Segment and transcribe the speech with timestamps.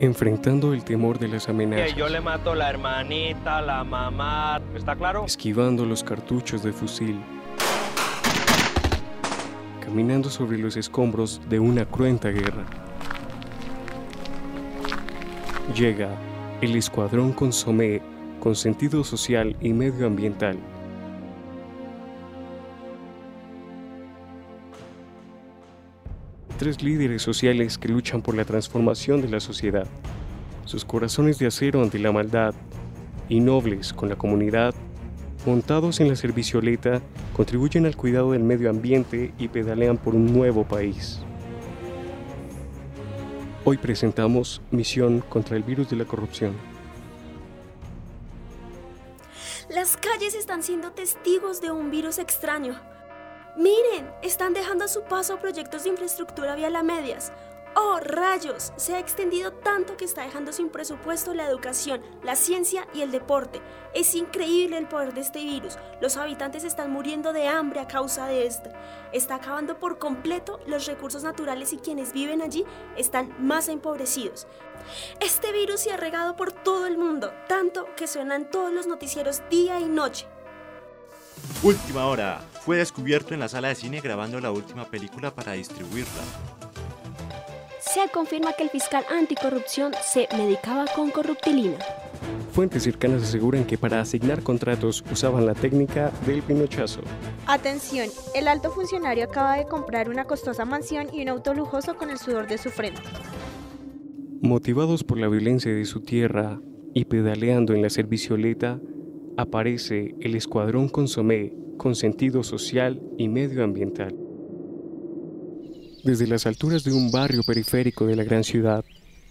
[0.00, 1.92] enfrentando el temor de las amenazas.
[1.92, 5.24] Que yo le mato la hermanita, la mamá, ¿está claro?
[5.24, 7.20] Esquivando los cartuchos de fusil.
[9.80, 12.64] Caminando sobre los escombros de una cruenta guerra.
[15.74, 16.10] Llega
[16.60, 18.00] el Escuadrón Consomé
[18.40, 20.58] con sentido social y medioambiental.
[26.58, 29.86] Tres líderes sociales que luchan por la transformación de la sociedad.
[30.64, 32.54] Sus corazones de acero ante la maldad
[33.28, 34.74] y nobles con la comunidad,
[35.44, 37.02] montados en la servicioleta,
[37.36, 41.20] contribuyen al cuidado del medio ambiente y pedalean por un nuevo país.
[43.66, 46.54] Hoy presentamos Misión contra el virus de la corrupción.
[49.68, 52.80] Las calles están siendo testigos de un virus extraño.
[53.56, 57.32] Miren, están dejando a su paso proyectos de infraestructura vial a medias.
[57.74, 58.74] ¡Oh, rayos!
[58.76, 63.10] Se ha extendido tanto que está dejando sin presupuesto la educación, la ciencia y el
[63.10, 63.62] deporte.
[63.94, 65.78] Es increíble el poder de este virus.
[66.02, 68.72] Los habitantes están muriendo de hambre a causa de este.
[69.12, 74.46] Está acabando por completo los recursos naturales y quienes viven allí están más empobrecidos.
[75.20, 79.42] Este virus se ha regado por todo el mundo, tanto que suenan todos los noticieros
[79.48, 80.26] día y noche.
[81.62, 82.40] Última hora.
[82.64, 86.22] Fue descubierto en la sala de cine grabando la última película para distribuirla.
[87.80, 91.78] Se confirma que el fiscal anticorrupción se medicaba con corruptilina.
[92.52, 97.00] Fuentes cercanas aseguran que para asignar contratos usaban la técnica del pinochazo.
[97.46, 102.10] Atención, el alto funcionario acaba de comprar una costosa mansión y un auto lujoso con
[102.10, 103.00] el sudor de su frente.
[104.42, 106.60] Motivados por la violencia de su tierra
[106.92, 108.78] y pedaleando en la servicioleta,
[109.36, 114.14] aparece el Escuadrón Consomé con sentido social y medioambiental.
[116.04, 118.84] Desde las alturas de un barrio periférico de la gran ciudad,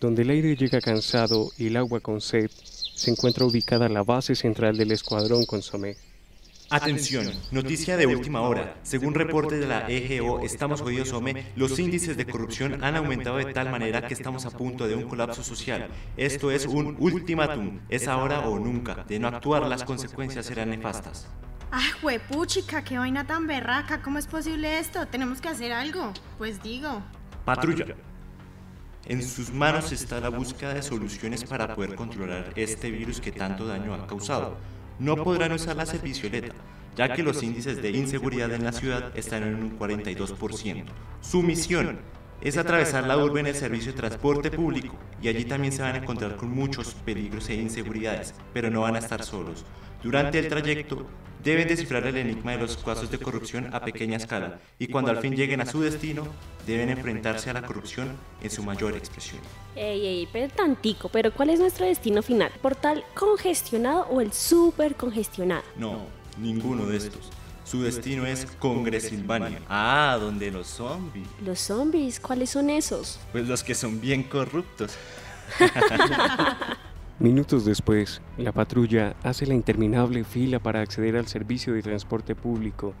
[0.00, 4.34] donde el aire llega cansado y el agua con sed, se encuentra ubicada la base
[4.34, 5.96] central del Escuadrón Consomé.
[6.70, 8.76] Atención, noticia de última hora.
[8.82, 13.54] Según reporte de la EGO Estamos Jodidos OME, los índices de corrupción han aumentado de
[13.54, 15.88] tal manera que estamos a punto de un colapso social.
[16.18, 19.06] Esto es un ultimátum, es ahora o nunca.
[19.08, 21.26] De no actuar, las consecuencias serán nefastas.
[21.72, 22.84] ¡Ah, huepuchica!
[22.84, 24.02] ¡Qué vaina tan berraca!
[24.02, 25.06] ¿Cómo es posible esto?
[25.06, 26.12] Tenemos que hacer algo.
[26.36, 27.02] Pues digo.
[27.46, 27.86] Patrulla.
[29.06, 33.66] En sus manos está la búsqueda de soluciones para poder controlar este virus que tanto
[33.66, 34.58] daño ha causado
[34.98, 36.54] no podrán usar la servicioleta,
[36.96, 40.84] ya que los índices de inseguridad en la ciudad están en un 42%.
[41.20, 42.00] Su misión
[42.40, 45.94] es atravesar la urbe en el servicio de transporte público y allí también se van
[45.94, 49.64] a encontrar con muchos peligros e inseguridades, pero no van a estar solos.
[50.02, 51.06] Durante el trayecto
[51.42, 55.18] deben descifrar el enigma de los casos de corrupción a pequeña escala y cuando al
[55.18, 56.26] fin lleguen a su destino
[56.68, 59.40] deben enfrentarse a la corrupción en su mayor expresión.
[59.74, 62.52] Ey, ey, pero tantico, pero ¿cuál es nuestro destino final?
[62.62, 65.62] ¿Portal congestionado o el súper congestionado?
[65.76, 66.06] No,
[66.36, 67.30] ninguno de estos.
[67.64, 69.60] Su destino es Congresilvania.
[69.68, 71.28] Ah, donde los zombies.
[71.44, 72.18] ¿Los zombies?
[72.20, 73.18] ¿Cuáles son esos?
[73.32, 74.92] Pues los que son bien corruptos.
[77.18, 82.94] Minutos después, la patrulla hace la interminable fila para acceder al servicio de transporte público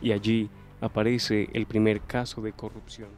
[0.00, 0.50] y allí
[0.82, 3.08] aparece el primer caso de corrupción.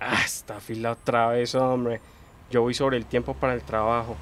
[0.00, 2.00] Ah, esta fila otra vez, hombre.
[2.50, 4.16] Yo voy sobre el tiempo para el trabajo.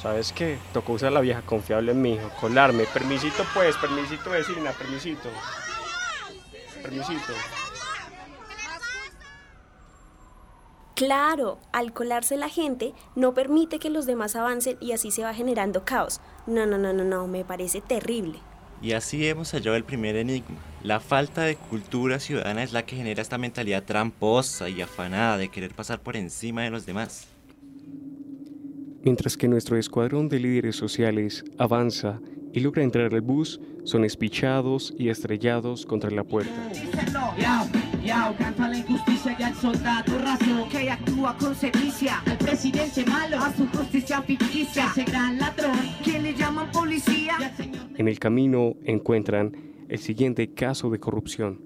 [0.00, 0.58] ¿Sabes qué?
[0.74, 2.84] Tocó usar la vieja confiable en mi hijo, colarme.
[2.84, 5.30] Permisito pues, permisito vecina, permisito.
[6.82, 7.32] Permisito.
[10.94, 15.34] Claro, al colarse la gente no permite que los demás avancen y así se va
[15.34, 16.20] generando caos.
[16.46, 18.40] No, no, no, no, no, me parece terrible.
[18.82, 20.56] Y así hemos hallado el primer enigma.
[20.82, 25.48] La falta de cultura ciudadana es la que genera esta mentalidad tramposa y afanada de
[25.48, 27.26] querer pasar por encima de los demás.
[29.02, 32.20] Mientras que nuestro escuadrón de líderes sociales avanza
[32.52, 36.70] y logra entrar al bus, son espichados y estrellados contra la puerta.
[38.06, 42.22] La injusticia y al soldado raso que actúa con sevicia.
[42.26, 44.86] Al presidente malo, a su justicia ficticia.
[44.90, 47.36] Ese gran ladrón, que le llaman policía.
[47.96, 51.60] En el camino encuentran el siguiente caso de corrupción.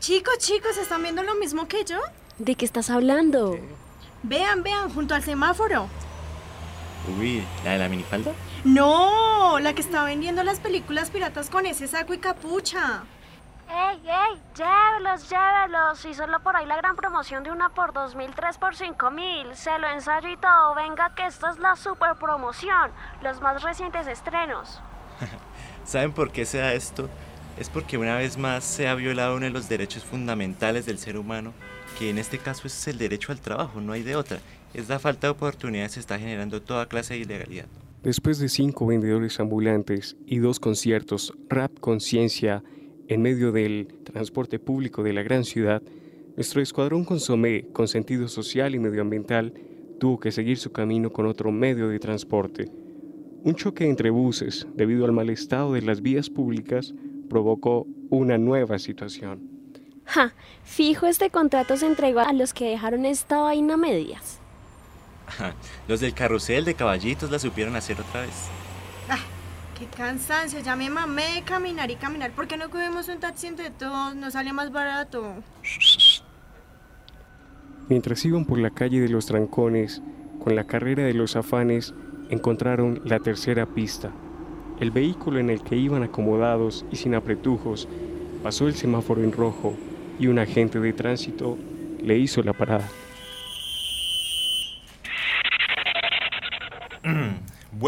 [0.00, 1.98] Chicos, chicos, ¿están viendo lo mismo que yo?
[2.38, 3.58] ¿De qué estás hablando?
[4.22, 5.88] Vean, vean, junto al semáforo.
[7.18, 8.32] Uy, ¿la de la minifalda?
[8.64, 13.04] No, la que está vendiendo las películas piratas con ese saco y capucha.
[13.70, 14.42] ¡Ey, ey!
[14.54, 16.04] Llévelos, llévelos.
[16.04, 19.10] Y solo por ahí la gran promoción de una por dos mil, tres por cinco
[19.10, 19.54] mil.
[19.54, 20.74] Se lo ensayo y todo.
[20.74, 22.90] Venga, que esta es la super promoción.
[23.22, 24.80] Los más recientes estrenos.
[25.84, 27.08] ¿Saben por qué se da esto?
[27.58, 31.16] es porque una vez más se ha violado uno de los derechos fundamentales del ser
[31.16, 31.52] humano,
[31.98, 34.38] que en este caso es el derecho al trabajo, no hay de otra.
[34.74, 37.66] Es la falta de oportunidades se está generando toda clase de ilegalidad.
[38.02, 42.62] Después de cinco vendedores ambulantes y dos conciertos rap conciencia
[43.08, 45.82] en medio del transporte público de la gran ciudad,
[46.36, 49.52] nuestro escuadrón consomé, con sentido social y medioambiental,
[49.98, 52.70] tuvo que seguir su camino con otro medio de transporte.
[53.42, 56.94] Un choque entre buses, debido al mal estado de las vías públicas,
[57.28, 59.58] provocó una nueva situación.
[60.04, 60.32] Ja,
[60.64, 64.38] fijo este contrato se entregó a los que dejaron esta vaina medias.
[65.88, 68.48] Los del carrusel de caballitos la supieron hacer otra vez.
[69.08, 69.18] Ah,
[69.78, 72.32] qué cansancio, ya me mamé de caminar y caminar.
[72.32, 74.14] ¿Por qué no cogemos un taxi entre todos?
[74.16, 75.34] Nos sale más barato.
[77.88, 80.02] Mientras iban por la calle de los trancones,
[80.42, 81.94] con la carrera de los afanes,
[82.28, 84.10] encontraron la tercera pista.
[84.80, 87.88] El vehículo en el que iban acomodados y sin apretujos
[88.42, 89.74] pasó el semáforo en rojo
[90.18, 91.56] y un agente de tránsito
[92.02, 92.88] le hizo la parada.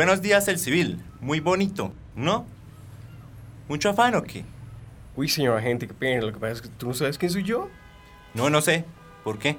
[0.01, 0.99] Buenos días, el civil.
[1.21, 2.47] Muy bonito, ¿no?
[3.69, 4.47] ¿Mucho afán o qué?
[5.15, 6.23] Uy, señor agente, qué pena.
[6.23, 7.69] Lo que pasa es que tú no sabes quién soy yo.
[8.33, 8.87] No, no sé.
[9.25, 9.59] ¿Por qué?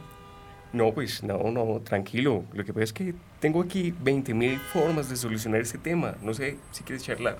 [0.73, 2.43] No, pues no, no, tranquilo.
[2.53, 6.15] Lo que pasa es que tengo aquí 20.000 formas de solucionar este tema.
[6.23, 7.37] No sé si quieres charlar.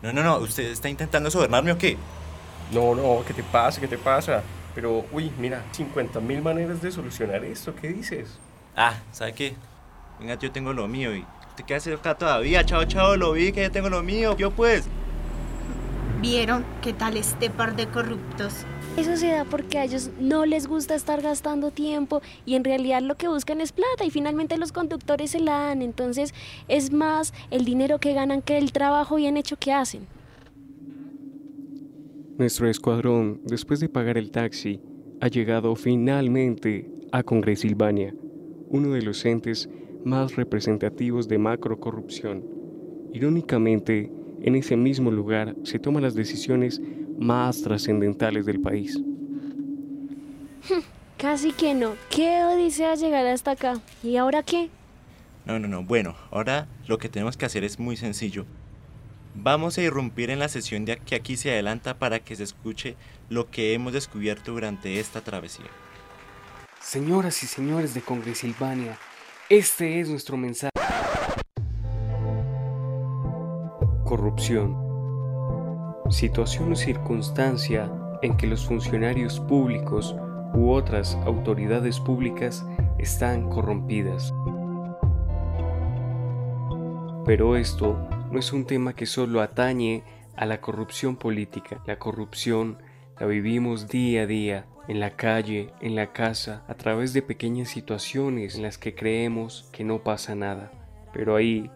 [0.00, 0.38] No, no, no.
[0.38, 1.96] ¿Usted está intentando sobornarme o qué?
[2.72, 3.80] No, no, ¿qué te pasa?
[3.80, 4.44] ¿Qué te pasa?
[4.76, 7.74] Pero, uy, mira, 50.000 maneras de solucionar esto.
[7.74, 8.38] ¿Qué dices?
[8.76, 9.56] Ah, ¿sabe qué?
[10.20, 12.64] Venga, yo tengo lo mío y te queda cerca todavía.
[12.64, 14.36] Chao, chao, lo vi que ya tengo lo mío.
[14.36, 14.86] Yo pues.
[16.20, 18.64] ¿Vieron qué tal este par de corruptos?
[18.96, 23.02] Eso se da porque a ellos no les gusta estar gastando tiempo y en realidad
[23.02, 25.82] lo que buscan es plata y finalmente los conductores se la dan.
[25.82, 26.32] Entonces
[26.68, 30.06] es más el dinero que ganan que el trabajo bien hecho que hacen.
[32.38, 34.80] Nuestro escuadrón, después de pagar el taxi,
[35.20, 38.14] ha llegado finalmente a Congresilvania,
[38.68, 39.68] uno de los entes
[40.04, 42.44] más representativos de macrocorrupción.
[43.12, 44.10] Irónicamente,
[44.42, 46.80] en ese mismo lugar se toman las decisiones
[47.18, 49.00] más trascendentales del país.
[51.18, 51.94] Casi que no.
[52.10, 53.80] ¿Qué odisea llegar hasta acá?
[54.02, 54.68] ¿Y ahora qué?
[55.46, 55.82] No, no, no.
[55.82, 58.44] Bueno, ahora lo que tenemos que hacer es muy sencillo.
[59.34, 62.96] Vamos a irrumpir en la sesión de que aquí se adelanta para que se escuche
[63.28, 65.66] lo que hemos descubierto durante esta travesía.
[66.80, 68.98] Señoras y señores de Congresilvania,
[69.50, 70.70] este es nuestro mensaje.
[74.04, 74.76] Corrupción.
[76.10, 77.90] Situación o circunstancia
[78.22, 80.14] en que los funcionarios públicos
[80.54, 82.64] u otras autoridades públicas
[82.98, 84.32] están corrompidas.
[87.26, 90.04] Pero esto no es un tema que solo atañe
[90.36, 91.82] a la corrupción política.
[91.86, 92.78] La corrupción
[93.18, 97.68] la vivimos día a día, en la calle, en la casa, a través de pequeñas
[97.68, 100.70] situaciones en las que creemos que no pasa nada.
[101.12, 101.70] Pero ahí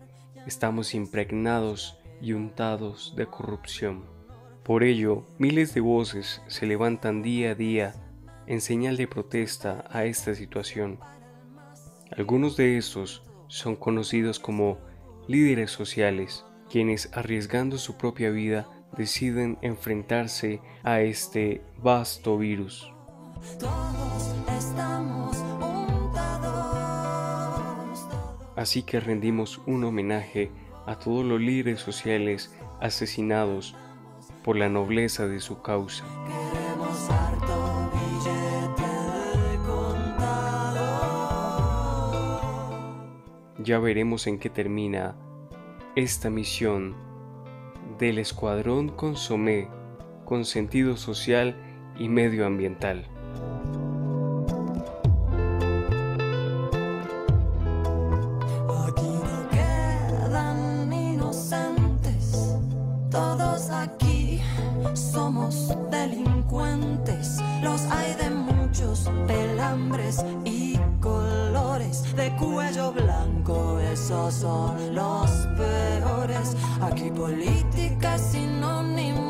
[0.46, 4.04] estamos impregnados y untados de corrupción.
[4.62, 7.94] Por ello, miles de voces se levantan día a día
[8.46, 10.98] en señal de protesta a esta situación.
[12.16, 14.78] Algunos de estos son conocidos como
[15.26, 18.66] líderes sociales, quienes arriesgando su propia vida
[18.96, 22.92] deciden enfrentarse a este vasto virus.
[28.56, 30.50] Así que rendimos un homenaje
[30.84, 33.76] a todos los líderes sociales asesinados
[34.42, 36.04] por la nobleza de su causa.
[43.58, 45.14] Ya veremos en qué termina
[45.94, 46.96] esta misión
[47.98, 49.68] del Escuadrón Consomé
[50.24, 51.54] con sentido social
[51.98, 53.17] y medioambiental.
[64.94, 67.38] Somos delincuentes.
[67.62, 76.56] Los hay de muchos pelambres y colores, de cuello blanco, esos son los peores.
[76.80, 79.27] Aquí política es sinónimo